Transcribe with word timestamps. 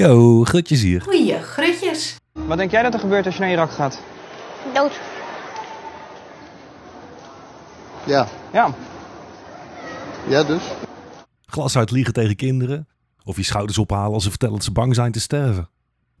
Yo, 0.00 0.44
Grutjes 0.44 0.82
hier. 0.82 1.02
Goeie 1.02 1.42
grutjes. 1.42 2.16
Wat 2.32 2.58
denk 2.58 2.70
jij 2.70 2.82
dat 2.82 2.94
er 2.94 3.00
gebeurt 3.00 3.26
als 3.26 3.34
je 3.34 3.40
naar 3.40 3.50
Irak 3.50 3.70
gaat? 3.70 4.02
Dood. 4.74 5.00
Ja, 8.06 8.28
Ja, 8.52 8.74
ja 10.28 10.44
dus. 10.44 10.62
Glas 11.46 11.76
uit 11.76 11.90
liegen 11.90 12.12
tegen 12.12 12.36
kinderen. 12.36 12.88
Of 13.24 13.36
je 13.36 13.42
schouders 13.42 13.78
ophalen 13.78 14.12
als 14.12 14.22
ze 14.22 14.28
vertellen 14.30 14.54
dat 14.54 14.64
ze 14.64 14.72
bang 14.72 14.94
zijn 14.94 15.12
te 15.12 15.20
sterven. 15.20 15.68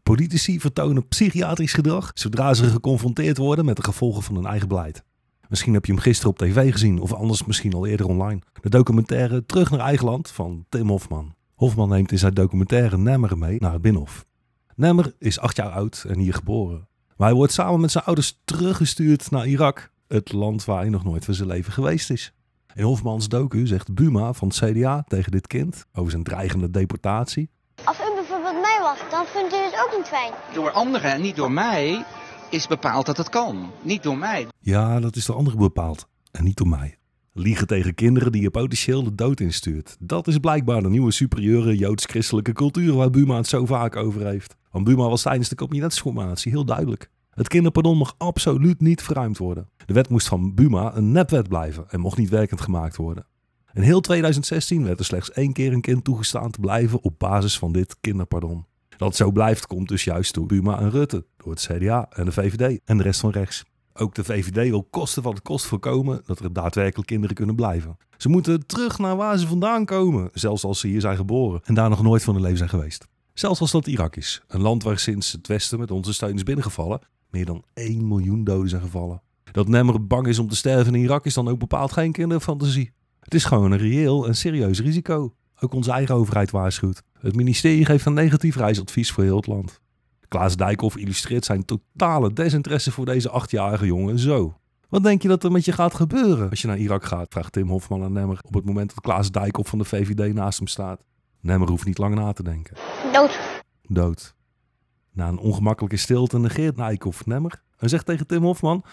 Politici 0.02 0.60
vertonen 0.60 1.08
psychiatrisch 1.08 1.72
gedrag 1.72 2.10
zodra 2.14 2.54
ze 2.54 2.64
geconfronteerd 2.64 3.36
worden 3.36 3.64
met 3.64 3.76
de 3.76 3.84
gevolgen 3.84 4.22
van 4.22 4.34
hun 4.34 4.46
eigen 4.46 4.68
beleid. 4.68 5.02
Misschien 5.48 5.74
heb 5.74 5.84
je 5.84 5.92
hem 5.92 6.00
gisteren 6.00 6.30
op 6.30 6.38
tv 6.38 6.72
gezien 6.72 7.00
of 7.00 7.12
anders 7.12 7.44
misschien 7.44 7.74
al 7.74 7.86
eerder 7.86 8.06
online. 8.06 8.40
De 8.60 8.68
documentaire 8.68 9.46
Terug 9.46 9.70
naar 9.70 9.80
eigen 9.80 10.06
land 10.06 10.30
van 10.30 10.64
Tim 10.68 10.88
Hofman. 10.88 11.34
Hofman 11.60 11.88
neemt 11.88 12.12
in 12.12 12.18
zijn 12.18 12.34
documentaire 12.34 12.98
Nemmer 12.98 13.38
mee 13.38 13.56
naar 13.60 13.72
het 13.72 13.82
Binnenhof. 13.82 14.26
Nemmer 14.74 15.14
is 15.18 15.38
acht 15.38 15.56
jaar 15.56 15.70
oud 15.70 16.04
en 16.08 16.18
hier 16.18 16.34
geboren. 16.34 16.88
Maar 17.16 17.28
hij 17.28 17.36
wordt 17.36 17.52
samen 17.52 17.80
met 17.80 17.90
zijn 17.90 18.04
ouders 18.04 18.40
teruggestuurd 18.44 19.30
naar 19.30 19.46
Irak, 19.46 19.90
het 20.08 20.32
land 20.32 20.64
waar 20.64 20.78
hij 20.78 20.88
nog 20.88 21.04
nooit 21.04 21.24
van 21.24 21.34
zijn 21.34 21.48
leven 21.48 21.72
geweest 21.72 22.10
is. 22.10 22.32
In 22.74 22.84
Hofmans 22.84 23.28
docu 23.28 23.66
zegt 23.66 23.94
Buma 23.94 24.32
van 24.32 24.48
het 24.48 24.56
CDA 24.56 25.04
tegen 25.08 25.32
dit 25.32 25.46
kind 25.46 25.86
over 25.92 26.10
zijn 26.10 26.22
dreigende 26.22 26.70
deportatie. 26.70 27.50
Als 27.84 27.96
u 27.98 28.14
bijvoorbeeld 28.14 28.60
mij 28.60 28.78
was, 28.80 28.98
dan 29.10 29.24
vindt 29.26 29.52
u 29.52 29.56
het 29.56 29.84
ook 29.86 29.98
niet 29.98 30.06
fijn. 30.06 30.32
Door 30.54 30.70
anderen 30.70 31.12
en 31.12 31.20
niet 31.20 31.36
door 31.36 31.52
mij 31.52 32.04
is 32.50 32.66
bepaald 32.66 33.06
dat 33.06 33.16
het 33.16 33.28
kan. 33.28 33.70
Niet 33.82 34.02
door 34.02 34.18
mij. 34.18 34.46
Ja, 34.58 35.00
dat 35.00 35.16
is 35.16 35.26
door 35.26 35.36
anderen 35.36 35.58
bepaald 35.58 36.06
en 36.30 36.44
niet 36.44 36.56
door 36.56 36.68
mij. 36.68 36.99
Liegen 37.40 37.66
tegen 37.66 37.94
kinderen 37.94 38.32
die 38.32 38.42
je 38.42 38.50
potentieel 38.50 39.02
de 39.02 39.14
dood 39.14 39.40
instuurt. 39.40 39.96
Dat 40.00 40.26
is 40.26 40.38
blijkbaar 40.38 40.82
de 40.82 40.88
nieuwe 40.88 41.10
superieure 41.12 41.76
joods-christelijke 41.76 42.52
cultuur 42.52 42.94
waar 42.94 43.10
Buma 43.10 43.36
het 43.36 43.46
zo 43.46 43.66
vaak 43.66 43.96
over 43.96 44.26
heeft. 44.26 44.56
Want 44.70 44.84
Buma 44.84 45.08
was 45.08 45.22
tijdens 45.22 45.48
de 45.48 45.54
kabinetsformatie 45.54 46.52
heel 46.52 46.64
duidelijk. 46.64 47.10
Het 47.30 47.48
kinderpardon 47.48 47.96
mag 47.96 48.14
absoluut 48.18 48.80
niet 48.80 49.02
verruimd 49.02 49.38
worden. 49.38 49.68
De 49.86 49.92
wet 49.92 50.08
moest 50.08 50.28
van 50.28 50.54
Buma 50.54 50.96
een 50.96 51.12
nepwet 51.12 51.48
blijven 51.48 51.84
en 51.88 52.00
mocht 52.00 52.18
niet 52.18 52.30
werkend 52.30 52.60
gemaakt 52.60 52.96
worden. 52.96 53.26
In 53.72 53.82
heel 53.82 54.00
2016 54.00 54.84
werd 54.84 54.98
er 54.98 55.04
slechts 55.04 55.32
één 55.32 55.52
keer 55.52 55.72
een 55.72 55.80
kind 55.80 56.04
toegestaan 56.04 56.50
te 56.50 56.60
blijven 56.60 57.02
op 57.02 57.18
basis 57.18 57.58
van 57.58 57.72
dit 57.72 57.96
kinderpardon. 58.00 58.66
Dat 58.96 59.16
zo 59.16 59.30
blijft 59.30 59.66
komt 59.66 59.88
dus 59.88 60.04
juist 60.04 60.34
door 60.34 60.46
Buma 60.46 60.80
en 60.80 60.90
Rutte, 60.90 61.26
door 61.36 61.52
het 61.52 61.68
CDA 61.72 62.06
en 62.10 62.24
de 62.24 62.32
VVD 62.32 62.80
en 62.84 62.96
de 62.96 63.02
rest 63.02 63.20
van 63.20 63.30
rechts. 63.30 63.64
Ook 63.94 64.14
de 64.14 64.24
VVD 64.24 64.68
wil 64.68 64.86
kosten 64.90 65.22
van 65.22 65.34
de 65.34 65.40
kost 65.40 65.66
voorkomen 65.66 66.22
dat 66.24 66.38
er 66.38 66.52
daadwerkelijk 66.52 67.08
kinderen 67.08 67.36
kunnen 67.36 67.54
blijven. 67.54 67.96
Ze 68.16 68.28
moeten 68.28 68.66
terug 68.66 68.98
naar 68.98 69.16
waar 69.16 69.38
ze 69.38 69.46
vandaan 69.46 69.84
komen, 69.84 70.30
zelfs 70.32 70.64
als 70.64 70.80
ze 70.80 70.86
hier 70.86 71.00
zijn 71.00 71.16
geboren 71.16 71.60
en 71.64 71.74
daar 71.74 71.88
nog 71.90 72.02
nooit 72.02 72.22
van 72.22 72.34
hun 72.34 72.42
leven 72.42 72.58
zijn 72.58 72.70
geweest. 72.70 73.08
Zelfs 73.34 73.60
als 73.60 73.70
dat 73.70 73.86
Irak 73.86 74.16
is, 74.16 74.42
een 74.48 74.60
land 74.60 74.82
waar 74.82 74.98
sinds 74.98 75.32
het 75.32 75.46
Westen 75.46 75.78
met 75.78 75.90
onze 75.90 76.12
steun 76.12 76.34
is 76.34 76.42
binnengevallen, 76.42 77.00
meer 77.30 77.44
dan 77.44 77.64
1 77.74 78.08
miljoen 78.08 78.44
doden 78.44 78.68
zijn 78.68 78.82
gevallen. 78.82 79.22
Dat 79.52 79.68
Nemmer 79.68 80.06
bang 80.06 80.26
is 80.26 80.38
om 80.38 80.48
te 80.48 80.56
sterven 80.56 80.94
in 80.94 81.02
Irak 81.02 81.26
is 81.26 81.34
dan 81.34 81.48
ook 81.48 81.58
bepaald 81.58 81.92
geen 81.92 82.12
kinderfantasie. 82.12 82.92
Het 83.20 83.34
is 83.34 83.44
gewoon 83.44 83.72
een 83.72 83.78
reëel 83.78 84.26
en 84.26 84.36
serieus 84.36 84.80
risico. 84.80 85.34
Ook 85.60 85.74
onze 85.74 85.90
eigen 85.90 86.14
overheid 86.14 86.50
waarschuwt. 86.50 87.02
Het 87.18 87.36
ministerie 87.36 87.84
geeft 87.84 88.06
een 88.06 88.14
negatief 88.14 88.56
reisadvies 88.56 89.12
voor 89.12 89.24
heel 89.24 89.36
het 89.36 89.46
land. 89.46 89.80
Klaas 90.30 90.56
Dijkhoff 90.56 90.96
illustreert 90.96 91.44
zijn 91.44 91.64
totale 91.64 92.32
desinteresse 92.32 92.92
voor 92.92 93.04
deze 93.04 93.30
achtjarige 93.30 93.86
jongen 93.86 94.18
zo. 94.18 94.58
Wat 94.88 95.02
denk 95.02 95.22
je 95.22 95.28
dat 95.28 95.44
er 95.44 95.52
met 95.52 95.64
je 95.64 95.72
gaat 95.72 95.94
gebeuren 95.94 96.50
als 96.50 96.60
je 96.60 96.66
naar 96.66 96.78
Irak 96.78 97.04
gaat? 97.04 97.26
Vraagt 97.30 97.52
Tim 97.52 97.68
Hofman 97.68 98.02
aan 98.02 98.12
Nemmer 98.12 98.38
op 98.42 98.54
het 98.54 98.64
moment 98.64 98.88
dat 98.88 99.00
Klaas 99.00 99.30
Dijkhoff 99.30 99.68
van 99.68 99.78
de 99.78 99.84
VVD 99.84 100.34
naast 100.34 100.58
hem 100.58 100.66
staat. 100.66 101.04
Nemmer 101.40 101.68
hoeft 101.68 101.84
niet 101.84 101.98
lang 101.98 102.14
na 102.14 102.32
te 102.32 102.42
denken. 102.42 102.76
Dood. 103.12 103.38
Dood. 103.82 104.34
Na 105.12 105.28
een 105.28 105.38
ongemakkelijke 105.38 105.96
stilte 105.96 106.38
negeert 106.38 106.76
Dijkhoff 106.76 107.26
Nemmer 107.26 107.62
en 107.76 107.88
zegt 107.88 108.06
tegen 108.06 108.26
Tim 108.26 108.42
Hofman... 108.42 108.84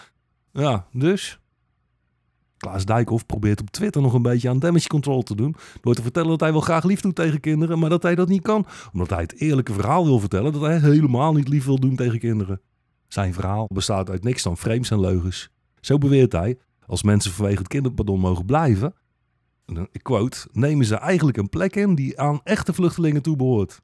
Ja, 0.52 0.86
dus? 0.92 1.40
Klaas 2.58 2.84
Dijkhoff 2.84 3.26
probeert 3.26 3.60
op 3.60 3.70
Twitter 3.70 4.02
nog 4.02 4.14
een 4.14 4.22
beetje 4.22 4.48
aan 4.48 4.58
damage 4.58 4.88
control 4.88 5.22
te 5.22 5.34
doen... 5.34 5.54
door 5.80 5.94
te 5.94 6.02
vertellen 6.02 6.28
dat 6.28 6.40
hij 6.40 6.52
wel 6.52 6.60
graag 6.60 6.84
lief 6.84 7.00
doet 7.00 7.14
tegen 7.14 7.40
kinderen... 7.40 7.78
maar 7.78 7.90
dat 7.90 8.02
hij 8.02 8.14
dat 8.14 8.28
niet 8.28 8.42
kan, 8.42 8.66
omdat 8.92 9.10
hij 9.10 9.20
het 9.20 9.40
eerlijke 9.40 9.72
verhaal 9.72 10.04
wil 10.04 10.18
vertellen... 10.18 10.52
dat 10.52 10.62
hij 10.62 10.78
helemaal 10.78 11.32
niet 11.32 11.48
lief 11.48 11.64
wil 11.64 11.78
doen 11.78 11.96
tegen 11.96 12.18
kinderen. 12.18 12.60
Zijn 13.08 13.34
verhaal 13.34 13.66
bestaat 13.72 14.10
uit 14.10 14.24
niks 14.24 14.42
dan 14.42 14.56
frames 14.56 14.90
en 14.90 15.00
leugens. 15.00 15.50
Zo 15.80 15.98
beweert 15.98 16.32
hij, 16.32 16.58
als 16.86 17.02
mensen 17.02 17.32
vanwege 17.32 17.58
het 17.58 17.68
kinderpardon 17.68 18.20
mogen 18.20 18.44
blijven... 18.44 18.94
ik 19.90 20.02
quote, 20.02 20.48
nemen 20.52 20.86
ze 20.86 20.96
eigenlijk 20.96 21.36
een 21.36 21.48
plek 21.48 21.76
in 21.76 21.94
die 21.94 22.20
aan 22.20 22.40
echte 22.44 22.72
vluchtelingen 22.72 23.22
toebehoort. 23.22 23.80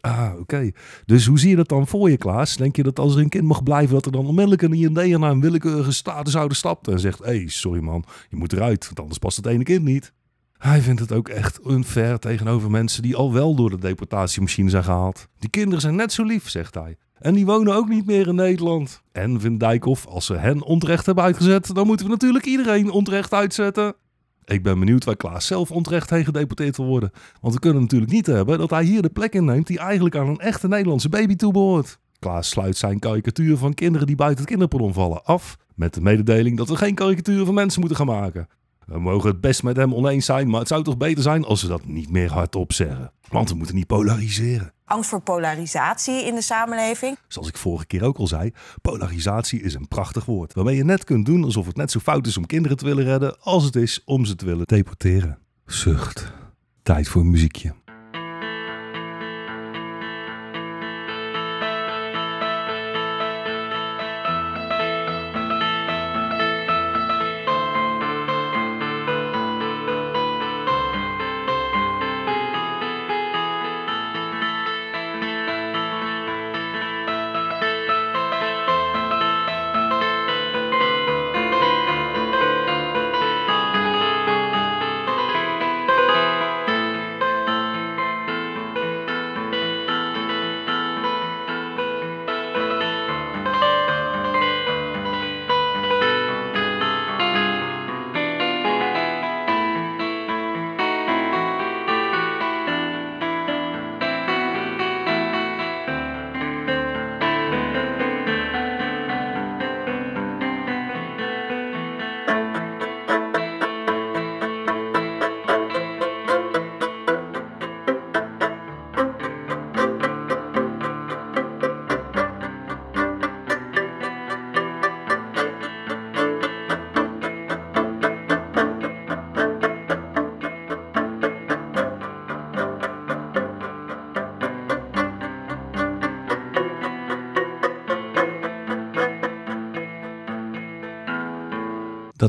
Ah, 0.00 0.32
oké. 0.38 0.70
Dus 1.04 1.26
hoe 1.26 1.38
zie 1.38 1.50
je 1.50 1.56
dat 1.56 1.68
dan 1.68 1.86
voor 1.86 2.10
je, 2.10 2.16
Klaas? 2.16 2.56
Denk 2.56 2.76
je 2.76 2.82
dat 2.82 2.98
als 2.98 3.14
er 3.14 3.20
een 3.20 3.28
kind 3.28 3.44
mag 3.44 3.62
blijven, 3.62 3.94
dat 3.94 4.06
er 4.06 4.12
dan 4.12 4.26
onmiddellijk 4.26 4.62
een 4.62 4.72
IND'er 4.72 5.18
naar 5.18 5.30
een 5.30 5.40
willekeurige 5.40 5.92
statusouder 5.92 6.56
stapt 6.56 6.88
en 6.88 7.00
zegt: 7.00 7.18
hey, 7.18 7.48
sorry 7.48 7.80
man, 7.80 8.04
je 8.28 8.36
moet 8.36 8.52
eruit, 8.52 8.84
want 8.84 9.00
anders 9.00 9.18
past 9.18 9.36
het 9.36 9.46
ene 9.46 9.64
kind 9.64 9.84
niet? 9.84 10.12
Hij 10.58 10.80
vindt 10.80 11.00
het 11.00 11.12
ook 11.12 11.28
echt 11.28 11.60
unfair 11.66 12.18
tegenover 12.18 12.70
mensen 12.70 13.02
die 13.02 13.16
al 13.16 13.32
wel 13.32 13.54
door 13.54 13.70
de 13.70 13.78
deportatiemachine 13.78 14.70
zijn 14.70 14.84
gehaald. 14.84 15.28
Die 15.38 15.50
kinderen 15.50 15.80
zijn 15.80 15.94
net 15.94 16.12
zo 16.12 16.24
lief, 16.24 16.50
zegt 16.50 16.74
hij. 16.74 16.96
En 17.18 17.34
die 17.34 17.46
wonen 17.46 17.74
ook 17.74 17.88
niet 17.88 18.06
meer 18.06 18.28
in 18.28 18.34
Nederland. 18.34 19.02
En 19.12 19.40
vindt 19.40 19.60
Dijkhoff, 19.60 20.06
als 20.06 20.26
ze 20.26 20.34
hen 20.34 20.62
onterecht 20.62 21.06
hebben 21.06 21.24
uitgezet, 21.24 21.74
dan 21.74 21.86
moeten 21.86 22.06
we 22.06 22.12
natuurlijk 22.12 22.44
iedereen 22.44 22.90
onterecht 22.90 23.32
uitzetten. 23.32 23.94
Ik 24.46 24.62
ben 24.62 24.78
benieuwd 24.78 25.04
waar 25.04 25.16
Klaas 25.16 25.46
zelf 25.46 25.70
onterecht 25.70 26.10
heen 26.10 26.24
gedeporteerd 26.24 26.76
wil 26.76 26.86
worden. 26.86 27.10
Want 27.40 27.54
we 27.54 27.60
kunnen 27.60 27.82
natuurlijk 27.82 28.12
niet 28.12 28.26
hebben 28.26 28.58
dat 28.58 28.70
hij 28.70 28.84
hier 28.84 29.02
de 29.02 29.08
plek 29.08 29.34
inneemt 29.34 29.66
die 29.66 29.78
eigenlijk 29.78 30.16
aan 30.16 30.28
een 30.28 30.38
echte 30.38 30.68
Nederlandse 30.68 31.08
baby 31.08 31.36
toebehoort. 31.36 31.98
Klaas 32.18 32.48
sluit 32.48 32.76
zijn 32.76 32.98
karikatuur 32.98 33.56
van 33.56 33.74
kinderen 33.74 34.06
die 34.06 34.16
buiten 34.16 34.40
het 34.40 34.48
kinderpardon 34.48 34.92
vallen 34.92 35.24
af 35.24 35.56
met 35.74 35.94
de 35.94 36.00
mededeling 36.00 36.56
dat 36.56 36.68
we 36.68 36.76
geen 36.76 36.94
karikaturen 36.94 37.44
van 37.44 37.54
mensen 37.54 37.80
moeten 37.80 37.98
gaan 37.98 38.06
maken. 38.06 38.48
We 38.86 38.98
mogen 38.98 39.30
het 39.30 39.40
best 39.40 39.62
met 39.62 39.76
hem 39.76 39.94
oneens 39.94 40.24
zijn, 40.24 40.48
maar 40.48 40.60
het 40.60 40.68
zou 40.68 40.82
toch 40.82 40.96
beter 40.96 41.22
zijn 41.22 41.44
als 41.44 41.62
we 41.62 41.68
dat 41.68 41.86
niet 41.86 42.10
meer 42.10 42.32
hardop 42.32 42.72
zeggen. 42.72 43.12
Want 43.28 43.48
we 43.50 43.56
moeten 43.56 43.74
niet 43.74 43.86
polariseren. 43.86 44.72
Angst 44.84 45.10
voor 45.10 45.20
polarisatie 45.20 46.24
in 46.24 46.34
de 46.34 46.42
samenleving. 46.42 47.18
Zoals 47.28 47.48
ik 47.48 47.56
vorige 47.56 47.86
keer 47.86 48.04
ook 48.04 48.18
al 48.18 48.26
zei, 48.26 48.52
polarisatie 48.82 49.62
is 49.62 49.74
een 49.74 49.88
prachtig 49.88 50.24
woord. 50.24 50.54
Waarmee 50.54 50.76
je 50.76 50.84
net 50.84 51.04
kunt 51.04 51.26
doen 51.26 51.44
alsof 51.44 51.66
het 51.66 51.76
net 51.76 51.90
zo 51.90 52.00
fout 52.00 52.26
is 52.26 52.36
om 52.36 52.46
kinderen 52.46 52.76
te 52.76 52.84
willen 52.84 53.04
redden 53.04 53.40
als 53.40 53.64
het 53.64 53.76
is 53.76 54.02
om 54.04 54.24
ze 54.24 54.34
te 54.34 54.44
willen 54.44 54.66
deporteren. 54.66 55.38
Zucht. 55.66 56.32
Tijd 56.82 57.08
voor 57.08 57.20
een 57.22 57.30
muziekje. 57.30 57.74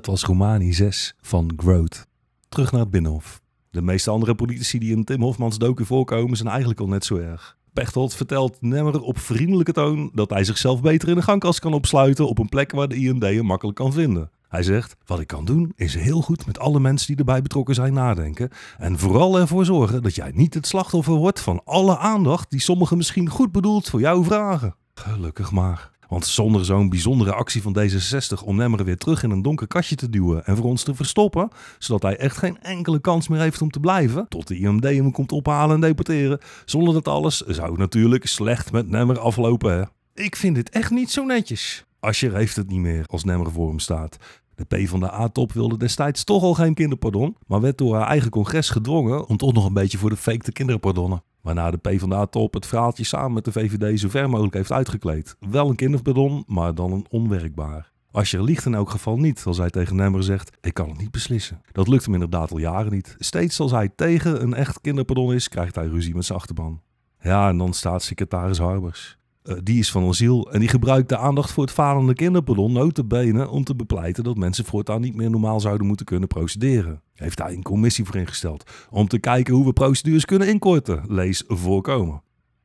Was 0.08 0.24
Romani 0.24 0.74
6 0.74 1.16
van 1.22 1.54
Growth. 1.58 2.08
Terug 2.50 2.72
naar 2.72 2.82
het 2.82 2.90
Binnenhof. 2.90 3.42
De 3.70 3.82
meeste 3.82 4.10
andere 4.10 4.36
politici 4.36 4.80
die 4.80 4.96
in 4.96 5.04
Tim 5.04 5.22
Hofmans 5.22 5.58
docu 5.58 5.86
voorkomen 5.86 6.38
zijn 6.38 6.50
eigenlijk 6.50 6.80
al 6.80 6.88
net 6.88 7.06
zo 7.06 7.18
erg. 7.18 7.58
Pechtold 7.74 8.14
vertelt 8.14 8.58
Nemmer 8.62 9.02
op 9.02 9.20
vriendelijke 9.20 9.72
toon 9.72 10.12
dat 10.14 10.30
hij 10.30 10.44
zichzelf 10.44 10.82
beter 10.82 11.10
in 11.10 11.16
de 11.16 11.22
gangkast 11.22 11.60
kan 11.60 11.74
opsluiten 11.74 12.28
op 12.28 12.40
een 12.40 12.50
plek 12.50 12.72
waar 12.72 12.88
de 12.88 12.96
IND 12.96 13.24
hem 13.24 13.46
makkelijk 13.46 13.78
kan 13.78 13.94
vinden. 13.94 14.32
Hij 14.48 14.64
zegt, 14.64 14.96
wat 15.06 15.20
ik 15.20 15.28
kan 15.28 15.46
doen 15.46 15.72
is 15.76 15.96
heel 15.96 16.22
goed 16.22 16.46
met 16.46 16.60
alle 16.60 16.80
mensen 16.80 17.08
die 17.08 17.18
erbij 17.18 17.42
betrokken 17.42 17.76
zijn 17.76 17.94
nadenken 17.94 18.50
en 18.78 19.00
vooral 19.00 19.40
ervoor 19.40 19.66
zorgen 19.66 20.04
dat 20.04 20.16
jij 20.16 20.32
niet 20.34 20.54
het 20.54 20.68
slachtoffer 20.68 21.14
wordt 21.14 21.40
van 21.40 21.62
alle 21.66 21.98
aandacht 21.98 22.52
die 22.52 22.62
sommigen 22.62 22.98
misschien 22.98 23.30
goed 23.30 23.52
bedoeld 23.52 23.90
voor 23.90 24.00
jou 24.00 24.24
vragen. 24.24 24.76
Gelukkig 24.94 25.52
maar. 25.52 25.92
Want 26.08 26.26
zonder 26.26 26.66
zo'n 26.66 26.90
bijzondere 26.90 27.34
actie 27.34 27.62
van 27.62 27.78
D66 27.80 28.44
om 28.44 28.56
Nemmer 28.56 28.84
weer 28.84 28.98
terug 28.98 29.24
in 29.24 29.32
een 29.32 29.42
donker 29.42 29.68
kastje 29.68 29.96
te 29.96 30.10
duwen 30.10 30.46
en 30.46 30.56
voor 30.56 30.66
ons 30.66 30.84
te 30.84 30.96
verstoppen, 30.96 31.50
zodat 31.80 32.02
hij 32.02 32.18
echt 32.18 32.38
geen 32.38 32.62
enkele 32.62 33.00
kans 33.00 33.28
meer 33.28 33.40
heeft 33.40 33.62
om 33.62 33.70
te 33.70 33.80
blijven, 33.80 34.28
tot 34.28 34.48
de 34.48 34.58
IMD 34.58 34.84
hem 34.84 35.12
komt 35.12 35.32
ophalen 35.32 35.76
en 35.76 35.82
deporteren, 35.82 36.40
zonder 36.66 36.94
dat 36.94 37.08
alles 37.08 37.38
zou 37.38 37.78
natuurlijk 37.78 38.26
slecht 38.26 38.72
met 38.72 38.90
Nemmer 38.90 39.20
aflopen. 39.20 39.74
Hè? 39.78 39.84
Ik 40.24 40.36
vind 40.36 40.56
dit 40.56 40.70
echt 40.70 40.92
niet 40.92 41.12
zo 41.12 41.24
netjes. 41.24 41.86
Ascher 42.00 42.36
heeft 42.36 42.56
het 42.56 42.68
niet 42.68 42.80
meer 42.80 43.06
als 43.08 43.24
Nemmer 43.24 43.52
voor 43.52 43.68
hem 43.68 43.80
staat. 43.80 44.18
De 44.58 44.84
P 44.84 44.88
van 44.88 45.00
de 45.00 45.14
A-top 45.14 45.54
wilde 45.54 45.78
destijds 45.78 46.24
toch 46.24 46.44
al 46.44 46.54
geen 46.54 46.74
kinderpardon, 46.74 47.36
maar 47.48 47.62
werd 47.62 47.78
door 47.78 47.96
haar 47.96 48.08
eigen 48.08 48.30
congres 48.30 48.70
gedwongen 48.70 49.28
om 49.28 49.38
toch 49.38 49.54
nog 49.54 49.66
een 49.66 49.74
beetje 49.74 49.98
voor 49.98 50.10
de 50.10 50.18
fake 50.18 50.44
te 50.44 50.52
kinderpardonnen. 50.52 51.24
Waarna 51.42 51.72
de 51.72 51.78
P 51.78 52.00
van 52.00 52.10
de 52.10 52.16
A-top 52.16 52.54
het 52.54 52.66
verhaaltje 52.66 53.04
samen 53.04 53.34
met 53.34 53.46
de 53.46 53.52
VVD 53.52 54.00
zo 54.00 54.10
ver 54.10 54.30
mogelijk 54.30 54.54
heeft 54.54 54.72
uitgekleed. 54.72 55.36
Wel 55.50 55.70
een 55.70 55.76
kinderpardon, 55.76 56.44
maar 56.48 56.76
dan 56.76 56.92
een 56.92 57.06
onwerkbaar. 57.10 57.92
Ascher 58.12 58.44
liegt 58.44 58.66
in 58.66 58.74
elk 58.74 58.90
geval 58.90 59.18
niet 59.18 59.44
als 59.46 59.58
hij 59.58 59.70
tegen 59.70 59.96
Nemmer 59.96 60.24
zegt: 60.24 60.58
Ik 60.62 60.74
kan 60.74 60.90
het 60.90 60.98
niet 60.98 61.12
beslissen. 61.12 61.62
Dat 61.72 61.88
lukt 61.88 62.06
hem 62.06 62.14
inderdaad 62.14 62.52
al 62.52 62.58
jaren 62.58 62.92
niet. 62.92 63.16
Steeds 63.20 63.60
als 63.60 63.72
hij 63.72 63.90
tegen 63.96 64.42
een 64.42 64.54
echt 64.54 64.82
kinderpardon 64.82 65.34
is, 65.34 65.50
krijgt 65.50 65.76
hij 65.76 65.88
ruzie 65.88 66.16
met 66.16 66.26
zijn 66.26 66.40
achterban. 66.40 66.82
Ja, 67.20 67.50
en 67.50 67.58
dan 67.58 67.74
staat 67.74 68.04
secretaris 68.04 68.58
Harbers. 68.58 69.18
Uh, 69.48 69.58
die 69.64 69.80
is 69.80 69.92
van 69.92 70.08
asiel 70.08 70.52
en 70.52 70.60
die 70.60 70.70
gebruikt 70.70 71.10
de 71.10 71.18
aandacht 71.18 71.52
voor 71.52 71.64
het 71.64 71.74
falende 71.74 72.14
kinderpardon 72.14 72.72
notabene 72.72 73.50
om 73.50 73.64
te 73.64 73.76
bepleiten 73.76 74.24
dat 74.24 74.38
mensen 74.38 74.66
voortaan 74.66 75.02
niet 75.02 75.16
meer 75.16 75.30
normaal 75.30 75.60
zouden 75.60 75.88
moeten 75.88 76.06
kunnen 76.06 76.28
procederen. 76.28 77.02
Heeft 77.14 77.40
hij 77.40 77.54
een 77.54 77.64
commissie 77.64 78.06
voor 78.06 78.16
ingesteld 78.16 78.72
om 78.90 79.08
te 79.08 79.20
kijken 79.20 79.54
hoe 79.54 79.66
we 79.66 79.74
procedures 79.74 80.26
kunnen 80.26 80.48
inkorten, 80.48 81.04
lees 81.08 81.44
voorkomen. 81.48 82.22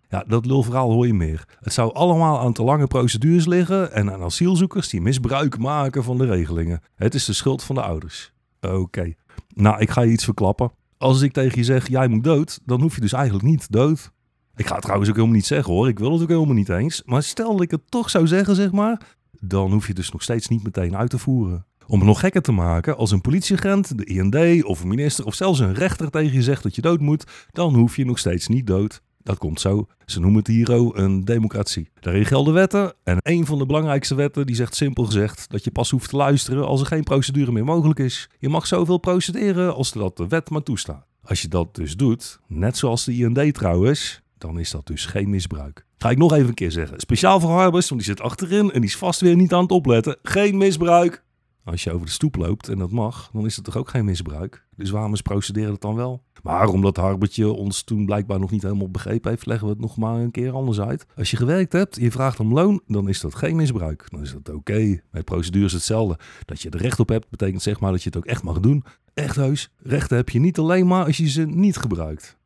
Ja, 0.08 0.25
dat 0.26 0.46
lulverhaal 0.46 0.93
hoor 0.93 1.06
je 1.06 1.14
meer. 1.14 1.49
Het 1.61 1.73
zou 1.73 1.94
allemaal 1.94 2.40
aan 2.40 2.52
te 2.52 2.62
lange 2.62 2.87
procedures 2.87 3.46
liggen 3.46 3.93
en 3.93 4.12
aan 4.12 4.23
asielzoekers 4.23 4.88
die 4.88 5.00
misbruik 5.00 5.58
maken 5.58 6.05
van 6.05 6.19
de 6.19 6.26
regelingen. 6.26 6.81
Het 6.94 7.14
is 7.14 7.25
de 7.25 7.32
schuld 7.32 7.62
van 7.62 7.75
de 7.75 7.82
ouders. 7.82 8.32
Oké, 8.61 9.14
nou 9.55 9.81
ik 9.81 9.90
ga 9.90 10.00
je 10.00 10.12
iets 10.12 10.25
verklappen. 10.25 10.73
Als 10.99 11.20
ik 11.20 11.32
tegen 11.32 11.58
je 11.58 11.64
zeg, 11.64 11.88
jij 11.88 12.08
moet 12.08 12.25
dood, 12.25 12.61
dan 12.64 12.81
hoef 12.81 12.94
je 12.94 13.00
dus 13.00 13.12
eigenlijk 13.12 13.44
niet 13.44 13.73
dood. 13.73 14.12
Ik 14.57 14.67
ga 14.67 14.73
het 14.73 14.83
trouwens 14.83 15.11
ook 15.11 15.17
helemaal 15.17 15.37
niet 15.37 15.47
zeggen 15.47 15.73
hoor. 15.73 15.89
Ik 15.89 15.99
wil 15.99 16.13
het 16.13 16.23
ook 16.23 16.29
helemaal 16.29 16.55
niet 16.55 16.69
eens. 16.69 17.03
Maar 17.05 17.23
stel 17.23 17.53
dat 17.53 17.63
ik 17.63 17.71
het 17.71 17.91
toch 17.91 18.11
zou 18.11 18.27
zeggen, 18.27 18.55
zeg 18.55 18.73
maar. 18.73 19.01
Dan 19.41 19.73
hoef 19.73 19.87
je 19.87 19.95
dus 19.95 20.11
nog 20.11 20.23
steeds 20.23 20.49
niet 20.49 20.63
meteen 20.63 20.97
uit 20.97 21.11
te 21.11 21.19
voeren. 21.19 21.67
Om 21.87 21.99
het 21.99 22.09
nog 22.09 22.21
gekker 22.21 22.43
te 22.43 22.53
maken, 22.53 22.97
als 22.97 23.11
een 23.11 23.21
politieagent, 23.21 23.99
de 23.99 24.05
IND 24.05 24.65
of 24.65 24.81
een 24.81 24.89
minister 24.89 25.25
of 25.25 25.35
zelfs 25.35 25.59
een 25.59 25.75
rechter 25.75 26.11
tegen 26.11 26.33
je 26.33 26.43
zegt 26.43 26.63
dat 26.63 26.75
je 26.75 26.83
dood 26.83 27.01
moet, 27.01 27.25
dan 27.51 27.75
hoef 27.75 27.97
je 27.97 28.05
nog 28.05 28.19
steeds 28.19 28.49
niet 28.49 28.67
dood. 28.67 29.03
Dat 29.23 29.39
komt 29.39 29.61
zo. 29.61 29.87
Ze 30.05 30.21
noemen 30.21 30.39
het 30.39 30.47
hier 30.47 30.73
ook 30.73 30.97
een 30.97 31.25
democratie. 31.25 31.91
Daarin 32.01 32.25
gelden 32.25 32.55
wetten. 32.55 32.95
En 33.05 33.19
een 33.23 33.47
van 33.47 33.59
de 33.59 33.67
belangrijkste 33.67 34.15
wetten 34.15 34.47
die 34.47 34.57
zegt 34.57 34.75
simpel 34.75 35.05
gezegd 35.05 35.51
dat 35.51 35.65
je 35.65 35.71
pas 35.71 35.91
hoeft 35.91 36.11
te 36.11 36.17
luisteren 36.17 36.67
als 36.67 36.81
er 36.81 36.87
geen 36.87 37.03
procedure 37.03 37.53
meer 37.53 37.65
mogelijk 37.65 38.01
is. 38.01 38.29
Je 38.39 38.49
mag 38.49 38.67
zoveel 38.67 38.99
procederen 38.99 39.75
als 39.75 39.93
dat 39.93 40.17
de 40.17 40.27
wet 40.29 40.51
maar 40.51 40.63
toestaat. 40.63 41.07
Als 41.23 41.43
je 41.43 41.49
dat 41.49 41.75
dus 41.75 41.97
doet, 41.97 42.41
net 42.47 42.77
zoals 42.77 43.05
de 43.05 43.15
IND 43.15 43.55
trouwens, 43.55 44.22
dan 44.43 44.59
is 44.59 44.71
dat 44.71 44.87
dus 44.87 45.06
geen 45.06 45.31
misbruik. 45.31 45.85
Ga 45.99 46.11
ik 46.11 46.19
nog 46.19 46.33
even 46.33 46.49
een 46.49 46.55
keer 46.55 46.71
zeggen. 46.71 47.00
Speciaal 47.00 47.41
voor 47.41 47.50
Harbers, 47.50 47.89
want 47.89 48.00
die 48.00 48.11
zit 48.11 48.21
achterin 48.21 48.73
en 48.73 48.81
die 48.81 48.91
is 48.91 48.97
vast 48.97 49.21
weer 49.21 49.37
niet 49.37 49.53
aan 49.53 49.62
het 49.62 49.71
opletten. 49.71 50.17
Geen 50.23 50.56
misbruik. 50.56 51.25
Als 51.65 51.85
je 51.85 51.93
over 51.93 52.06
de 52.06 52.12
stoep 52.12 52.37
loopt 52.37 52.69
en 52.69 52.79
dat 52.79 52.91
mag, 52.91 53.31
dan 53.33 53.47
is 53.47 53.56
het 53.56 53.65
toch 53.65 53.77
ook 53.77 53.89
geen 53.89 54.05
misbruik. 54.05 54.67
Dus 54.77 54.91
waarom 54.91 55.12
is 55.12 55.23
procederen 55.23 55.73
het 55.73 55.81
dan 55.81 55.94
wel? 55.94 56.23
Maar 56.43 56.69
omdat 56.69 56.97
Harbertje 56.97 57.53
ons 57.53 57.83
toen 57.83 58.05
blijkbaar 58.05 58.41
nog 58.41 58.50
niet 58.50 58.62
helemaal 58.62 58.91
begrepen 58.91 59.31
heeft, 59.31 59.47
leggen 59.47 59.67
we 59.67 59.73
het 59.73 59.83
nog 59.83 59.97
maar 59.97 60.21
een 60.21 60.31
keer 60.31 60.53
anders 60.53 60.81
uit. 60.81 61.06
Als 61.17 61.31
je 61.31 61.37
gewerkt 61.37 61.73
hebt, 61.73 61.97
je 61.97 62.11
vraagt 62.11 62.41
om 62.41 62.53
loon, 62.53 62.83
dan 62.87 63.09
is 63.09 63.21
dat 63.21 63.35
geen 63.35 63.56
misbruik. 63.56 64.06
Dan 64.11 64.23
is 64.23 64.33
dat 64.33 64.55
oké. 64.55 65.00
Bij 65.11 65.23
procedure 65.23 65.65
is 65.65 65.73
hetzelfde. 65.73 66.19
Dat 66.44 66.62
je 66.62 66.71
er 66.71 66.81
recht 66.81 67.00
op 67.00 67.09
hebt, 67.09 67.31
betekent 67.31 67.62
zeg 67.62 67.81
maar 67.81 67.93
dat 67.93 68.03
je 68.03 68.09
het 68.09 68.19
ook 68.19 68.27
echt 68.27 68.43
mag 68.43 68.61
doen. 68.61 68.85
Echt 69.15 69.37
heus. 69.37 69.71
Rechten 69.77 70.17
heb 70.17 70.29
je 70.29 70.41
niet 70.41 70.59
alleen 70.59 70.87
maar 70.87 71.05
als 71.05 71.17
je 71.17 71.29
ze 71.29 71.43
niet 71.47 71.77
gebruikt. 71.77 72.41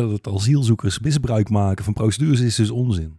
Dat 0.00 0.28
asielzoekers 0.28 0.98
misbruik 0.98 1.48
maken 1.48 1.84
van 1.84 1.92
procedures 1.92 2.40
is 2.40 2.54
dus 2.54 2.70
onzin. 2.70 3.18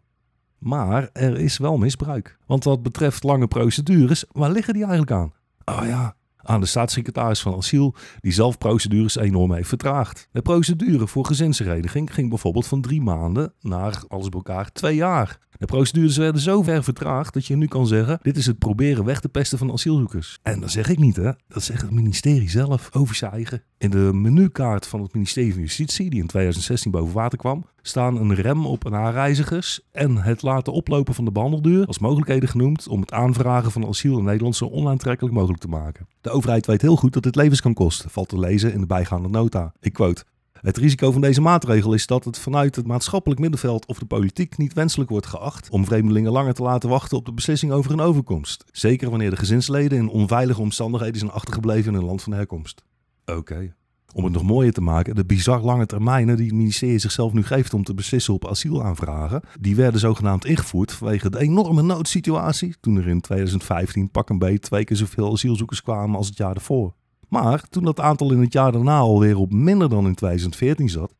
Maar 0.57 1.09
er 1.13 1.37
is 1.37 1.57
wel 1.57 1.77
misbruik. 1.77 2.37
Want 2.45 2.63
wat 2.63 2.83
betreft 2.83 3.23
lange 3.23 3.47
procedures, 3.47 4.25
waar 4.31 4.51
liggen 4.51 4.73
die 4.73 4.83
eigenlijk 4.83 5.11
aan? 5.11 5.33
Oh 5.65 5.85
ja, 5.85 6.15
aan 6.47 6.59
de 6.59 6.65
staatssecretaris 6.65 7.41
van 7.41 7.55
asiel, 7.55 7.95
die 8.19 8.31
zelf 8.31 8.57
procedures 8.57 9.17
enorm 9.17 9.53
heeft 9.53 9.67
vertraagd. 9.67 10.27
De 10.31 10.41
procedure 10.41 11.07
voor 11.07 11.25
gezinshereniging 11.25 12.13
ging 12.13 12.29
bijvoorbeeld 12.29 12.67
van 12.67 12.81
drie 12.81 13.01
maanden 13.01 13.53
naar 13.61 14.03
alles 14.07 14.29
bij 14.29 14.39
elkaar 14.45 14.71
twee 14.71 14.95
jaar. 14.95 15.39
De 15.57 15.65
procedures 15.65 16.17
werden 16.17 16.41
zo 16.41 16.61
ver 16.61 16.83
vertraagd 16.83 17.33
dat 17.33 17.45
je 17.45 17.55
nu 17.55 17.67
kan 17.67 17.87
zeggen: 17.87 18.19
dit 18.21 18.37
is 18.37 18.45
het 18.45 18.57
proberen 18.57 19.05
weg 19.05 19.19
te 19.19 19.29
pesten 19.29 19.57
van 19.57 19.71
asielzoekers. 19.71 20.39
En 20.41 20.59
dat 20.59 20.71
zeg 20.71 20.89
ik 20.89 20.99
niet, 20.99 21.15
hè? 21.15 21.31
Dat 21.47 21.63
zegt 21.63 21.81
het 21.81 21.91
ministerie 21.91 22.49
zelf 22.49 22.89
over 22.93 23.15
zijn 23.15 23.31
eigen. 23.31 23.63
In 23.77 23.89
de 23.89 24.09
menukaart 24.13 24.87
van 24.87 25.01
het 25.01 25.13
ministerie 25.13 25.53
van 25.53 25.61
Justitie, 25.61 26.09
die 26.09 26.19
in 26.19 26.27
2016 26.27 26.91
boven 26.91 27.13
water 27.13 27.37
kwam, 27.37 27.65
staan 27.87 28.17
een 28.17 28.35
rem 28.35 28.65
op 28.65 28.93
aanreizigers 28.93 29.79
en 29.91 30.17
het 30.17 30.41
laten 30.41 30.73
oplopen 30.73 31.13
van 31.13 31.25
de 31.25 31.31
behandelduur 31.31 31.85
als 31.85 31.99
mogelijkheden 31.99 32.49
genoemd 32.49 32.87
om 32.87 33.01
het 33.01 33.11
aanvragen 33.11 33.71
van 33.71 33.87
asiel 33.87 34.17
in 34.17 34.23
Nederland 34.23 34.55
zo 34.55 34.69
onaantrekkelijk 34.69 35.35
mogelijk 35.35 35.61
te 35.61 35.67
maken. 35.67 36.07
De 36.21 36.29
overheid 36.29 36.65
weet 36.65 36.81
heel 36.81 36.95
goed 36.95 37.13
dat 37.13 37.23
dit 37.23 37.35
levens 37.35 37.61
kan 37.61 37.73
kosten, 37.73 38.09
valt 38.09 38.29
te 38.29 38.39
lezen 38.39 38.73
in 38.73 38.79
de 38.79 38.85
bijgaande 38.85 39.29
nota. 39.29 39.73
Ik 39.79 39.93
quote. 39.93 40.23
Het 40.61 40.77
risico 40.77 41.11
van 41.11 41.21
deze 41.21 41.41
maatregel 41.41 41.93
is 41.93 42.07
dat 42.07 42.25
het 42.25 42.39
vanuit 42.39 42.75
het 42.75 42.87
maatschappelijk 42.87 43.39
middenveld 43.39 43.85
of 43.85 43.99
de 43.99 44.05
politiek 44.05 44.57
niet 44.57 44.73
wenselijk 44.73 45.09
wordt 45.09 45.25
geacht 45.25 45.69
om 45.69 45.85
vreemdelingen 45.85 46.31
langer 46.31 46.53
te 46.53 46.63
laten 46.63 46.89
wachten 46.89 47.17
op 47.17 47.25
de 47.25 47.33
beslissing 47.33 47.71
over 47.71 47.91
een 47.91 47.99
overkomst. 47.99 48.63
Zeker 48.71 49.09
wanneer 49.09 49.29
de 49.29 49.35
gezinsleden 49.35 49.97
in 49.97 50.09
onveilige 50.09 50.61
omstandigheden 50.61 51.19
zijn 51.19 51.31
achtergebleven 51.31 51.91
in 51.91 51.97
hun 51.97 52.07
land 52.07 52.23
van 52.23 52.33
herkomst. 52.33 52.83
Oké. 53.25 53.75
Om 54.17 54.23
het 54.23 54.33
nog 54.33 54.43
mooier 54.43 54.73
te 54.73 54.81
maken, 54.81 55.15
de 55.15 55.25
bizar 55.25 55.61
lange 55.61 55.85
termijnen 55.85 56.37
die 56.37 56.45
het 56.45 56.55
ministerie 56.55 56.97
zichzelf 56.97 57.33
nu 57.33 57.43
geeft 57.43 57.73
om 57.73 57.83
te 57.83 57.93
beslissen 57.93 58.33
op 58.33 58.47
asielaanvragen, 58.47 59.41
die 59.59 59.75
werden 59.75 59.99
zogenaamd 59.99 60.45
ingevoerd 60.45 60.91
vanwege 60.91 61.29
de 61.29 61.39
enorme 61.39 61.81
noodsituatie 61.81 62.75
toen 62.79 62.97
er 62.97 63.07
in 63.07 63.21
2015 63.21 64.11
pak 64.11 64.29
een 64.29 64.39
beet 64.39 64.61
twee 64.61 64.83
keer 64.83 64.97
zoveel 64.97 65.31
asielzoekers 65.31 65.81
kwamen 65.81 66.15
als 66.15 66.27
het 66.27 66.37
jaar 66.37 66.55
ervoor. 66.55 66.93
Maar 67.27 67.63
toen 67.69 67.83
dat 67.83 67.99
aantal 67.99 68.31
in 68.31 68.39
het 68.39 68.53
jaar 68.53 68.71
daarna 68.71 68.97
alweer 68.97 69.37
op 69.37 69.53
minder 69.53 69.89
dan 69.89 70.05
in 70.05 70.15
2014 70.15 70.89
zat, 70.89 71.13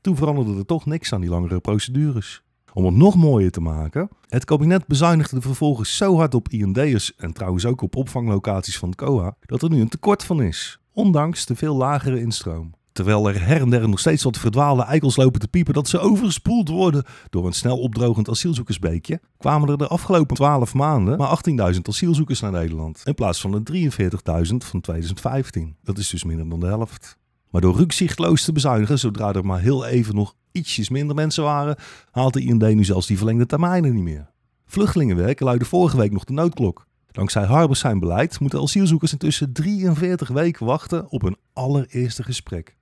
toen 0.00 0.16
veranderde 0.16 0.58
er 0.58 0.66
toch 0.66 0.86
niks 0.86 1.12
aan 1.12 1.20
die 1.20 1.30
langere 1.30 1.60
procedures. 1.60 2.42
Om 2.72 2.84
het 2.84 2.94
nog 2.94 3.16
mooier 3.16 3.50
te 3.50 3.60
maken, 3.60 4.08
het 4.28 4.44
kabinet 4.44 4.86
bezuinigde 4.86 5.40
vervolgens 5.40 5.96
zo 5.96 6.16
hard 6.16 6.34
op 6.34 6.48
IND'ers 6.48 7.14
en 7.16 7.32
trouwens 7.32 7.66
ook 7.66 7.80
op 7.80 7.96
opvanglocaties 7.96 8.78
van 8.78 8.94
COA, 8.94 9.36
dat 9.40 9.62
er 9.62 9.70
nu 9.70 9.80
een 9.80 9.88
tekort 9.88 10.24
van 10.24 10.42
is, 10.42 10.78
ondanks 10.94 11.46
de 11.46 11.56
veel 11.56 11.76
lagere 11.76 12.20
instroom. 12.20 12.72
Terwijl 12.92 13.28
er 13.28 13.46
her 13.46 13.60
en 13.60 13.70
der 13.70 13.88
nog 13.88 13.98
steeds 13.98 14.22
wat 14.22 14.38
verdwaalde 14.38 14.82
eikels 14.82 15.16
lopen 15.16 15.40
te 15.40 15.48
piepen 15.48 15.74
dat 15.74 15.88
ze 15.88 15.98
overspoeld 15.98 16.68
worden 16.68 17.04
door 17.30 17.46
een 17.46 17.52
snel 17.52 17.78
opdrogend 17.78 18.28
asielzoekersbeekje, 18.28 19.20
kwamen 19.38 19.68
er 19.68 19.78
de 19.78 19.86
afgelopen 19.86 20.36
12 20.36 20.74
maanden 20.74 21.18
maar 21.18 21.40
18.000 21.74 21.80
asielzoekers 21.82 22.40
naar 22.40 22.50
Nederland. 22.50 23.02
In 23.04 23.14
plaats 23.14 23.40
van 23.40 23.50
de 23.50 23.90
43.000 23.90 24.56
van 24.56 24.80
2015. 24.80 25.76
Dat 25.82 25.98
is 25.98 26.08
dus 26.08 26.24
minder 26.24 26.48
dan 26.48 26.60
de 26.60 26.66
helft. 26.66 27.18
Maar 27.50 27.60
door 27.60 27.76
rukzichtloos 27.76 28.44
te 28.44 28.52
bezuinigen, 28.52 28.98
zodra 28.98 29.32
er 29.32 29.46
maar 29.46 29.60
heel 29.60 29.86
even 29.86 30.14
nog 30.14 30.34
ietsjes 30.52 30.88
minder 30.88 31.14
mensen 31.14 31.44
waren, 31.44 31.76
haalt 32.10 32.32
de 32.32 32.40
IND 32.40 32.74
nu 32.74 32.84
zelfs 32.84 33.06
die 33.06 33.16
verlengde 33.16 33.46
termijnen 33.46 33.94
niet 33.94 34.02
meer. 34.02 34.30
Vluchtelingenwerk 34.66 35.40
luidde 35.40 35.64
vorige 35.64 35.96
week 35.96 36.12
nog 36.12 36.24
de 36.24 36.32
noodklok. 36.32 36.86
Dankzij 37.14 37.44
Harbers 37.44 37.80
zijn 37.80 37.98
beleid 37.98 38.40
moeten 38.40 38.60
asielzoekers 38.60 39.12
intussen 39.12 39.52
43 39.52 40.28
weken 40.28 40.66
wachten 40.66 41.10
op 41.10 41.22
hun 41.22 41.36
allereerste 41.52 42.22
gesprek. 42.22 42.76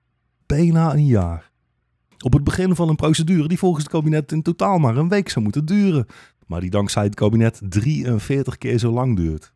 Bijna 0.47 0.93
een 0.93 1.07
jaar. 1.07 1.51
Op 2.19 2.33
het 2.33 2.45
begin 2.45 2.75
van 2.75 2.89
een 2.89 2.97
procedure 2.97 3.49
die 3.49 3.59
volgens 3.59 3.83
het 3.83 3.93
kabinet 3.93 4.33
in 4.33 4.43
totaal 4.43 4.79
maar 4.79 4.97
een 4.97 5.09
week 5.09 5.29
zou 5.29 5.45
moeten 5.45 5.65
duren, 5.65 6.07
maar 6.47 6.61
die 6.61 6.71
dankzij 6.71 7.05
het 7.05 7.15
kabinet 7.15 7.61
43 7.69 8.59
keer 8.59 8.79
zo 8.79 8.93
lang 8.93 9.17
duurt. 9.17 9.53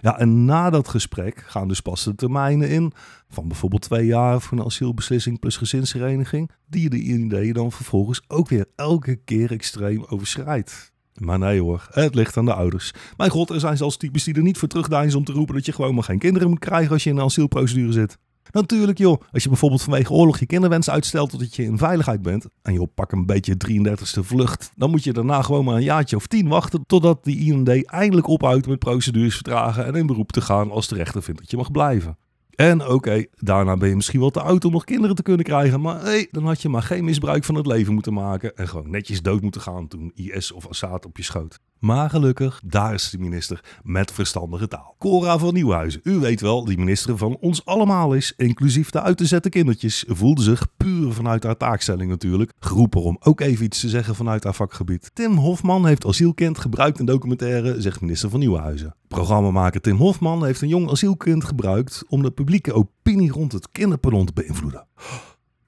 Ja, 0.00 0.18
en 0.18 0.44
na 0.44 0.70
dat 0.70 0.88
gesprek 0.88 1.44
gaan 1.46 1.68
dus 1.68 1.80
pas 1.80 2.04
de 2.04 2.14
termijnen 2.14 2.68
in 2.68 2.92
van 3.28 3.48
bijvoorbeeld 3.48 3.82
twee 3.82 4.06
jaar 4.06 4.40
voor 4.40 4.58
een 4.58 4.64
asielbeslissing 4.64 5.38
plus 5.38 5.56
gezinshereniging, 5.56 6.50
die 6.66 6.90
de 6.90 7.02
IND 7.02 7.54
dan 7.54 7.72
vervolgens 7.72 8.22
ook 8.28 8.48
weer 8.48 8.66
elke 8.76 9.16
keer 9.16 9.52
extreem 9.52 10.04
overschrijdt. 10.04 10.91
Maar 11.14 11.38
nee 11.38 11.60
hoor, 11.60 11.88
het 11.90 12.14
ligt 12.14 12.36
aan 12.36 12.44
de 12.44 12.54
ouders. 12.54 12.92
Mijn 13.16 13.30
god, 13.30 13.50
er 13.50 13.60
zijn 13.60 13.76
zelfs 13.76 13.96
types 13.96 14.24
die 14.24 14.34
er 14.34 14.42
niet 14.42 14.58
voor 14.58 14.68
terugdeinzen 14.68 15.18
om 15.18 15.24
te 15.24 15.32
roepen 15.32 15.54
dat 15.54 15.66
je 15.66 15.72
gewoon 15.72 15.94
maar 15.94 16.04
geen 16.04 16.18
kinderen 16.18 16.48
moet 16.48 16.58
krijgen 16.58 16.92
als 16.92 17.04
je 17.04 17.10
in 17.10 17.16
een 17.16 17.24
asielprocedure 17.24 17.92
zit. 17.92 18.18
Natuurlijk 18.50 18.98
joh, 18.98 19.22
als 19.30 19.42
je 19.42 19.48
bijvoorbeeld 19.48 19.82
vanwege 19.82 20.12
oorlog 20.12 20.38
je 20.38 20.46
kinderwens 20.46 20.90
uitstelt 20.90 21.30
totdat 21.30 21.56
je 21.56 21.62
in 21.62 21.78
veiligheid 21.78 22.22
bent 22.22 22.46
en 22.62 22.72
je 22.72 22.86
pak 22.86 23.12
een 23.12 23.26
beetje 23.26 23.56
33ste 23.68 24.20
vlucht, 24.20 24.72
dan 24.76 24.90
moet 24.90 25.04
je 25.04 25.12
daarna 25.12 25.42
gewoon 25.42 25.64
maar 25.64 25.74
een 25.74 25.82
jaartje 25.82 26.16
of 26.16 26.26
tien 26.26 26.48
wachten 26.48 26.84
totdat 26.86 27.24
die 27.24 27.38
IND 27.38 27.86
eindelijk 27.86 28.26
ophoudt 28.26 28.66
met 28.66 28.78
procedures 28.78 29.34
vertragen 29.34 29.86
en 29.86 29.94
in 29.94 30.06
beroep 30.06 30.32
te 30.32 30.40
gaan 30.40 30.70
als 30.70 30.88
de 30.88 30.94
rechter 30.94 31.22
vindt 31.22 31.40
dat 31.40 31.50
je 31.50 31.56
mag 31.56 31.70
blijven. 31.70 32.16
En 32.54 32.86
oké, 32.86 33.24
daarna 33.36 33.76
ben 33.76 33.88
je 33.88 33.94
misschien 33.96 34.20
wel 34.20 34.30
te 34.30 34.42
oud 34.42 34.64
om 34.64 34.72
nog 34.72 34.84
kinderen 34.84 35.16
te 35.16 35.22
kunnen 35.22 35.44
krijgen, 35.44 35.80
maar 35.80 36.04
hé, 36.04 36.26
dan 36.30 36.46
had 36.46 36.62
je 36.62 36.68
maar 36.68 36.82
geen 36.82 37.04
misbruik 37.04 37.44
van 37.44 37.54
het 37.54 37.66
leven 37.66 37.94
moeten 37.94 38.12
maken 38.12 38.56
en 38.56 38.68
gewoon 38.68 38.90
netjes 38.90 39.22
dood 39.22 39.42
moeten 39.42 39.60
gaan 39.60 39.88
toen 39.88 40.12
IS 40.14 40.52
of 40.52 40.68
Assad 40.68 41.06
op 41.06 41.16
je 41.16 41.22
schoot. 41.22 41.60
Maar 41.82 42.10
gelukkig, 42.10 42.60
daar 42.64 42.94
is 42.94 43.10
de 43.10 43.18
minister 43.18 43.64
met 43.82 44.12
verstandige 44.12 44.68
taal. 44.68 44.94
Cora 44.98 45.38
van 45.38 45.54
Nieuwhuizen, 45.54 46.00
u 46.02 46.18
weet 46.18 46.40
wel, 46.40 46.64
die 46.64 46.78
minister 46.78 47.16
van 47.16 47.36
ons 47.40 47.64
allemaal 47.64 48.14
is, 48.14 48.32
inclusief 48.36 48.90
de 48.90 49.00
uit 49.00 49.16
te 49.16 49.26
zetten 49.26 49.50
kindertjes, 49.50 50.04
voelde 50.08 50.42
zich 50.42 50.66
puur 50.76 51.12
vanuit 51.12 51.42
haar 51.42 51.56
taakstelling 51.56 52.10
natuurlijk, 52.10 52.52
geroepen 52.58 53.02
om 53.02 53.16
ook 53.20 53.40
even 53.40 53.64
iets 53.64 53.80
te 53.80 53.88
zeggen 53.88 54.14
vanuit 54.14 54.44
haar 54.44 54.54
vakgebied. 54.54 55.10
Tim 55.14 55.36
Hofman 55.36 55.86
heeft 55.86 56.06
asielkind 56.06 56.58
gebruikt 56.58 56.98
in 56.98 57.06
documentaire, 57.06 57.80
zegt 57.80 58.00
minister 58.00 58.30
van 58.30 58.40
Nieuwhuizen. 58.40 58.94
Programmamaker 59.08 59.80
Tim 59.80 59.96
Hofman 59.96 60.44
heeft 60.44 60.60
een 60.60 60.68
jong 60.68 60.90
asielkind 60.90 61.44
gebruikt 61.44 62.04
om 62.08 62.22
de 62.22 62.30
publieke 62.30 62.72
opinie 62.72 63.32
rond 63.32 63.52
het 63.52 63.68
kinderpardon 63.70 64.26
te 64.26 64.32
beïnvloeden. 64.32 64.86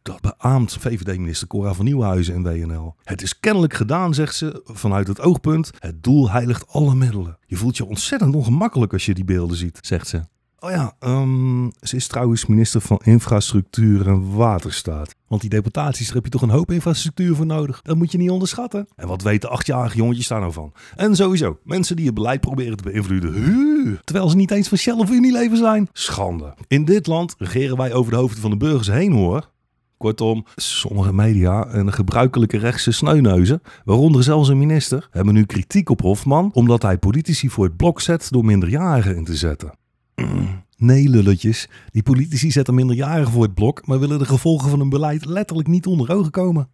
Dat 0.04 0.20
beaamt 0.20 0.76
VVD-minister 0.80 1.46
Cora 1.46 1.74
van 1.74 1.84
Nieuwhuizen 1.84 2.34
in 2.34 2.42
WNL. 2.42 2.94
Het 3.02 3.22
is 3.22 3.40
kennelijk 3.40 3.74
gedaan, 3.74 4.14
zegt 4.14 4.34
ze, 4.34 4.60
vanuit 4.64 5.08
het 5.08 5.20
oogpunt. 5.20 5.70
Het 5.78 6.02
doel 6.02 6.30
heiligt 6.30 6.68
alle 6.68 6.94
middelen. 6.94 7.38
Je 7.46 7.56
voelt 7.56 7.76
je 7.76 7.84
ontzettend 7.84 8.34
ongemakkelijk 8.34 8.92
als 8.92 9.06
je 9.06 9.14
die 9.14 9.24
beelden 9.24 9.56
ziet, 9.56 9.78
zegt 9.82 10.08
ze. 10.08 10.22
Oh 10.58 10.70
ja, 10.70 10.92
um, 11.00 11.72
ze 11.80 11.96
is 11.96 12.06
trouwens 12.06 12.46
minister 12.46 12.80
van 12.80 13.00
Infrastructuur 13.04 14.08
en 14.08 14.34
Waterstaat. 14.34 15.14
Want 15.28 15.40
die 15.40 15.50
deportaties, 15.50 16.06
daar 16.06 16.14
heb 16.14 16.24
je 16.24 16.30
toch 16.30 16.42
een 16.42 16.50
hoop 16.50 16.70
infrastructuur 16.70 17.34
voor 17.34 17.46
nodig. 17.46 17.82
Dat 17.82 17.96
moet 17.96 18.12
je 18.12 18.18
niet 18.18 18.30
onderschatten. 18.30 18.86
En 18.96 19.08
wat 19.08 19.22
weten 19.22 19.50
achtjarige 19.50 19.96
jongetjes 19.96 20.28
daar 20.28 20.40
nou 20.40 20.52
van? 20.52 20.72
En 20.96 21.16
sowieso, 21.16 21.58
mensen 21.62 21.96
die 21.96 22.06
het 22.06 22.14
beleid 22.14 22.40
proberen 22.40 22.76
te 22.76 22.82
beïnvloeden. 22.82 23.32
Huur, 23.32 24.00
terwijl 24.04 24.28
ze 24.28 24.36
niet 24.36 24.50
eens 24.50 24.68
van 24.68 24.78
Shell 24.78 24.98
of 24.98 25.10
Unilever 25.10 25.56
zijn. 25.56 25.88
Schande. 25.92 26.54
In 26.66 26.84
dit 26.84 27.06
land 27.06 27.34
regeren 27.38 27.76
wij 27.76 27.92
over 27.92 28.12
de 28.12 28.18
hoofden 28.18 28.40
van 28.40 28.50
de 28.50 28.56
burgers 28.56 28.88
heen 28.88 29.12
hoor. 29.12 29.52
Kortom, 29.96 30.44
sommige 30.56 31.12
media 31.12 31.66
en 31.66 31.92
gebruikelijke 31.92 32.58
rechtse 32.58 32.92
sneuneuzen, 32.92 33.62
waaronder 33.84 34.22
zelfs 34.22 34.48
een 34.48 34.58
minister, 34.58 35.08
hebben 35.10 35.34
nu 35.34 35.44
kritiek 35.44 35.90
op 35.90 36.00
Hofman 36.00 36.50
omdat 36.52 36.82
hij 36.82 36.98
politici 36.98 37.50
voor 37.50 37.64
het 37.64 37.76
blok 37.76 38.00
zet 38.00 38.30
door 38.30 38.44
minderjarigen 38.44 39.16
in 39.16 39.24
te 39.24 39.36
zetten. 39.36 39.72
Nee, 40.76 41.08
lulletjes. 41.08 41.68
Die 41.90 42.02
politici 42.02 42.50
zetten 42.50 42.74
minderjarigen 42.74 43.32
voor 43.32 43.42
het 43.42 43.54
blok, 43.54 43.86
maar 43.86 43.98
willen 43.98 44.18
de 44.18 44.24
gevolgen 44.24 44.70
van 44.70 44.78
hun 44.78 44.88
beleid 44.88 45.24
letterlijk 45.24 45.68
niet 45.68 45.86
onder 45.86 46.12
ogen 46.12 46.30
komen. 46.30 46.68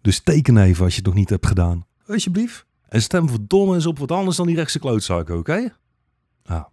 Dus 0.00 0.20
teken 0.20 0.56
even 0.56 0.84
als 0.84 0.92
je 0.92 0.98
het 0.98 1.06
nog 1.06 1.16
niet 1.16 1.30
hebt 1.30 1.46
gedaan. 1.46 1.86
Alsjeblieft. 2.06 2.66
En 2.88 3.02
stem 3.02 3.28
verdomme 3.28 3.74
eens 3.74 3.86
op 3.86 3.98
wat 3.98 4.10
anders 4.10 4.36
dan 4.36 4.46
die 4.46 4.56
rechtse 4.56 4.78
klootzaken, 4.78 5.38
oké? 5.38 5.74
Ah, 6.44 6.64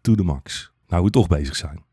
to 0.00 0.14
the 0.14 0.22
max. 0.22 0.72
Nou, 0.88 1.04
we 1.04 1.10
toch 1.10 1.26
bezig 1.26 1.56
zijn. 1.56 1.84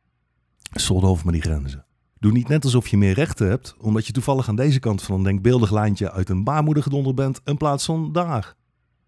Solde 0.71 1.07
over 1.07 1.25
met 1.25 1.33
die 1.33 1.43
grenzen. 1.43 1.85
Doe 2.23 2.31
niet 2.31 2.47
net 2.47 2.63
alsof 2.63 2.87
je 2.87 2.97
meer 2.97 3.13
rechten 3.13 3.47
hebt, 3.47 3.75
omdat 3.79 4.07
je 4.07 4.13
toevallig 4.13 4.47
aan 4.47 4.55
deze 4.55 4.79
kant 4.79 5.01
van 5.01 5.15
een 5.15 5.23
denkbeeldig 5.23 5.71
lijntje 5.71 6.11
uit 6.11 6.29
een 6.29 6.43
baarmoeder 6.43 6.83
gedonderd 6.83 7.15
bent 7.15 7.41
in 7.45 7.57
plaats 7.57 7.85
van 7.85 8.11
daar. 8.11 8.55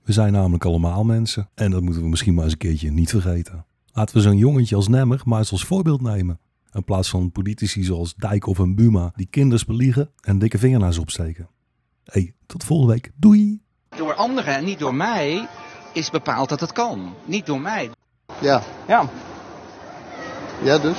We 0.04 0.14
zijn 0.14 0.34
namelijk 0.34 0.66
allemaal 0.66 1.04
mensen 1.04 1.50
en 1.54 1.72
dat 1.72 1.82
moeten 1.82 2.02
we 2.02 2.10
misschien 2.10 2.34
maar 2.34 2.44
eens 2.44 2.54
een 2.54 2.60
keertje 2.60 2.92
niet 2.92 3.10
vergeten. 3.10 3.66
Laten 3.94 4.16
we 4.16 4.22
zo'n 4.22 4.38
jongetje 4.38 4.76
als 4.76 4.88
Nemmer 4.88 5.22
maar 5.26 5.40
eens 5.40 5.52
als 5.52 5.66
voorbeeld 5.66 6.02
nemen. 6.02 6.40
In 6.72 6.84
plaats 6.84 7.10
van 7.10 7.32
politici 7.32 7.84
zoals 7.84 8.16
Dijkhoff 8.16 8.60
en 8.60 8.76
Buma 8.76 9.12
die 9.16 9.28
kinders 9.30 9.66
beliegen 9.66 10.10
en 10.22 10.40
dikke 10.40 10.58
vingernaars 10.58 10.98
opsteken. 10.98 11.50
hey, 12.04 12.34
tot 12.46 12.64
volgende 12.64 12.94
week. 12.94 13.12
Doei! 13.16 13.62
Door 13.98 14.14
anderen 14.14 14.56
en 14.56 14.66
niet 14.66 14.80
door 14.80 14.96
mij 14.96 15.48
is 15.94 16.10
bepaald 16.10 16.50
dat 16.50 16.60
het 16.60 16.72
kan. 16.72 17.14
Niet 17.26 17.46
door 17.46 17.62
mij. 17.62 17.90
Ja. 18.42 18.62
Ja. 18.88 19.10
Ja, 20.64 20.78
dus. 20.78 20.98